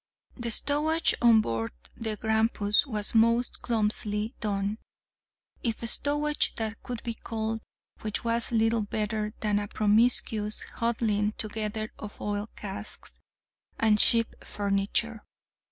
[0.35, 4.79] The stowage on board the Grampus was most clumsily done,
[5.61, 7.61] if stowage that could be called
[7.99, 13.19] which was little better than a promiscuous huddling together of oil casks
[13.73, 15.23] {*1} and ship furniture.